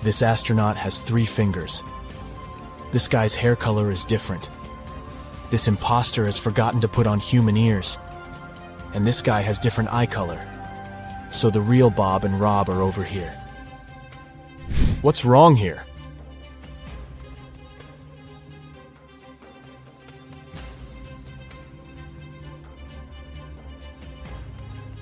This 0.02 0.22
astronaut 0.22 0.78
has 0.78 1.00
three 1.00 1.26
fingers. 1.26 1.82
This 2.94 3.08
guy's 3.08 3.34
hair 3.34 3.56
color 3.56 3.90
is 3.90 4.04
different. 4.04 4.48
This 5.50 5.66
imposter 5.66 6.26
has 6.26 6.38
forgotten 6.38 6.80
to 6.80 6.86
put 6.86 7.08
on 7.08 7.18
human 7.18 7.56
ears. 7.56 7.98
And 8.94 9.04
this 9.04 9.20
guy 9.20 9.40
has 9.40 9.58
different 9.58 9.92
eye 9.92 10.06
color. 10.06 10.40
So 11.28 11.50
the 11.50 11.60
real 11.60 11.90
Bob 11.90 12.22
and 12.22 12.38
Rob 12.38 12.68
are 12.68 12.80
over 12.80 13.02
here. 13.02 13.32
What's 15.02 15.24
wrong 15.24 15.56
here? 15.56 15.84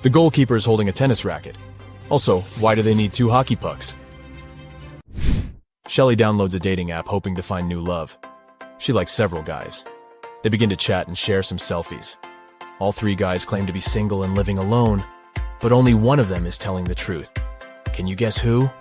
The 0.01 0.09
goalkeeper 0.09 0.55
is 0.55 0.65
holding 0.65 0.89
a 0.89 0.91
tennis 0.91 1.23
racket. 1.23 1.55
Also, 2.09 2.39
why 2.59 2.73
do 2.73 2.81
they 2.81 2.95
need 2.95 3.13
two 3.13 3.29
hockey 3.29 3.55
pucks? 3.55 3.95
Shelly 5.93 6.15
downloads 6.15 6.55
a 6.55 6.59
dating 6.59 6.89
app 6.89 7.07
hoping 7.07 7.35
to 7.35 7.43
find 7.43 7.67
new 7.67 7.79
love. 7.79 8.17
She 8.79 8.91
likes 8.91 9.11
several 9.11 9.43
guys. 9.43 9.85
They 10.41 10.49
begin 10.49 10.71
to 10.71 10.75
chat 10.75 11.05
and 11.07 11.15
share 11.15 11.43
some 11.43 11.59
selfies. 11.59 12.15
All 12.79 12.91
three 12.91 13.13
guys 13.13 13.45
claim 13.45 13.67
to 13.67 13.73
be 13.73 13.79
single 13.79 14.23
and 14.23 14.33
living 14.33 14.57
alone, 14.57 15.05
but 15.61 15.71
only 15.71 15.93
one 15.93 16.17
of 16.17 16.29
them 16.29 16.47
is 16.47 16.57
telling 16.57 16.85
the 16.85 16.95
truth. 16.95 17.31
Can 17.93 18.07
you 18.07 18.15
guess 18.15 18.39
who? 18.39 18.71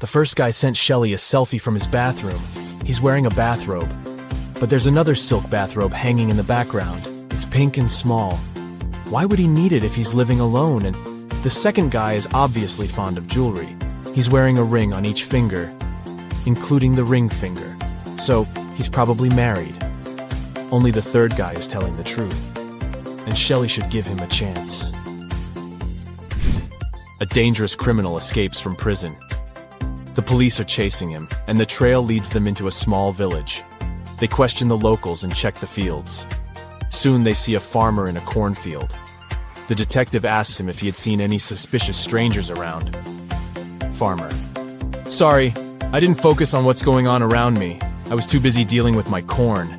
The 0.00 0.06
first 0.06 0.36
guy 0.36 0.50
sent 0.50 0.76
Shelly 0.76 1.14
a 1.14 1.16
selfie 1.16 1.58
from 1.58 1.72
his 1.72 1.86
bathroom. 1.86 2.42
He's 2.84 3.00
wearing 3.00 3.24
a 3.24 3.30
bathrobe. 3.30 3.88
But 4.60 4.68
there's 4.68 4.84
another 4.84 5.14
silk 5.14 5.48
bathrobe 5.48 5.94
hanging 5.94 6.28
in 6.28 6.36
the 6.36 6.42
background. 6.42 7.17
It's 7.38 7.44
pink 7.44 7.76
and 7.76 7.88
small. 7.88 8.36
Why 9.10 9.24
would 9.24 9.38
he 9.38 9.46
need 9.46 9.70
it 9.70 9.84
if 9.84 9.94
he's 9.94 10.12
living 10.12 10.40
alone? 10.40 10.84
And 10.84 11.30
the 11.44 11.50
second 11.50 11.92
guy 11.92 12.14
is 12.14 12.26
obviously 12.34 12.88
fond 12.88 13.16
of 13.16 13.28
jewelry. 13.28 13.76
He's 14.12 14.28
wearing 14.28 14.58
a 14.58 14.64
ring 14.64 14.92
on 14.92 15.04
each 15.04 15.22
finger, 15.22 15.72
including 16.46 16.96
the 16.96 17.04
ring 17.04 17.28
finger. 17.28 17.76
So, 18.18 18.42
he's 18.74 18.88
probably 18.88 19.28
married. 19.28 19.78
Only 20.72 20.90
the 20.90 21.00
third 21.00 21.36
guy 21.36 21.52
is 21.52 21.68
telling 21.68 21.96
the 21.96 22.02
truth. 22.02 22.36
And 23.28 23.38
Shelly 23.38 23.68
should 23.68 23.88
give 23.88 24.04
him 24.04 24.18
a 24.18 24.26
chance. 24.26 24.92
A 27.20 27.26
dangerous 27.26 27.76
criminal 27.76 28.16
escapes 28.16 28.58
from 28.58 28.74
prison. 28.74 29.16
The 30.14 30.22
police 30.22 30.58
are 30.58 30.64
chasing 30.64 31.08
him, 31.08 31.28
and 31.46 31.60
the 31.60 31.66
trail 31.66 32.02
leads 32.02 32.30
them 32.30 32.48
into 32.48 32.66
a 32.66 32.72
small 32.72 33.12
village. 33.12 33.62
They 34.18 34.26
question 34.26 34.66
the 34.66 34.76
locals 34.76 35.22
and 35.22 35.32
check 35.36 35.54
the 35.60 35.68
fields. 35.68 36.26
Soon 36.90 37.22
they 37.22 37.34
see 37.34 37.54
a 37.54 37.60
farmer 37.60 38.08
in 38.08 38.16
a 38.16 38.20
cornfield. 38.22 38.94
The 39.68 39.74
detective 39.74 40.24
asks 40.24 40.58
him 40.58 40.68
if 40.68 40.78
he 40.78 40.86
had 40.86 40.96
seen 40.96 41.20
any 41.20 41.38
suspicious 41.38 41.96
strangers 41.96 42.50
around. 42.50 42.96
Farmer. 43.96 44.30
Sorry, 45.06 45.54
I 45.92 46.00
didn't 46.00 46.20
focus 46.20 46.54
on 46.54 46.64
what's 46.64 46.82
going 46.82 47.06
on 47.06 47.22
around 47.22 47.58
me. 47.58 47.80
I 48.10 48.14
was 48.14 48.26
too 48.26 48.40
busy 48.40 48.64
dealing 48.64 48.96
with 48.96 49.10
my 49.10 49.22
corn. 49.22 49.76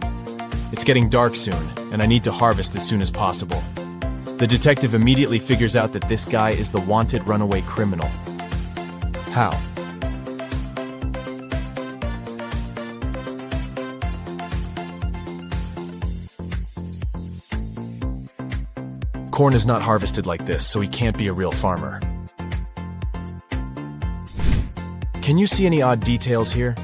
It's 0.71 0.83
getting 0.83 1.09
dark 1.09 1.35
soon, 1.35 1.69
and 1.91 2.01
I 2.01 2.05
need 2.05 2.23
to 2.25 2.31
harvest 2.31 2.75
as 2.75 2.87
soon 2.87 3.01
as 3.01 3.09
possible. 3.09 3.63
The 4.37 4.47
detective 4.47 4.93
immediately 4.93 5.39
figures 5.39 5.75
out 5.75 5.93
that 5.93 6.07
this 6.07 6.25
guy 6.25 6.51
is 6.51 6.71
the 6.71 6.79
wanted 6.79 7.27
runaway 7.27 7.61
criminal. 7.61 8.07
How? 9.31 9.59
Corn 19.39 19.53
is 19.53 19.65
not 19.65 19.81
harvested 19.81 20.25
like 20.25 20.45
this, 20.45 20.67
so 20.67 20.81
he 20.81 20.87
can't 20.89 21.17
be 21.17 21.27
a 21.27 21.31
real 21.31 21.53
farmer. 21.53 22.01
Can 25.21 25.37
you 25.37 25.47
see 25.47 25.65
any 25.65 25.81
odd 25.81 26.01
details 26.01 26.51
here? 26.51 26.75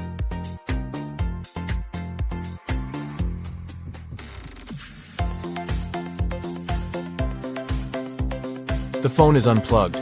The 9.02 9.12
phone 9.14 9.36
is 9.36 9.46
unplugged, 9.46 9.96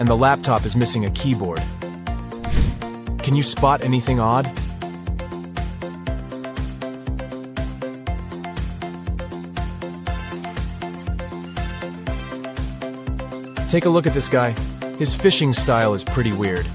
and 0.00 0.08
the 0.08 0.16
laptop 0.16 0.64
is 0.64 0.74
missing 0.74 1.04
a 1.04 1.10
keyboard. 1.10 1.62
Can 3.18 3.36
you 3.36 3.42
spot 3.42 3.84
anything 3.84 4.18
odd? 4.18 4.50
Take 13.68 13.86
a 13.86 13.88
look 13.88 14.06
at 14.06 14.14
this 14.14 14.28
guy. 14.28 14.50
His 14.98 15.16
fishing 15.16 15.52
style 15.52 15.94
is 15.94 16.04
pretty 16.04 16.32
weird. 16.32 16.66